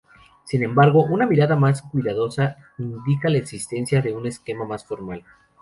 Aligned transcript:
Sin 0.45 0.63
embargo, 0.63 1.05
una 1.05 1.27
mirada 1.27 1.55
más 1.55 1.83
cuidadosa 1.83 2.57
indica 2.79 3.29
la 3.29 3.37
existencia 3.37 4.01
de 4.01 4.11
un 4.15 4.25
esquema 4.25 4.65
más 4.65 4.83
formal. 4.83 5.23